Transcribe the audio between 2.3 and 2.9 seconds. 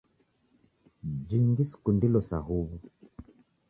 huw'u.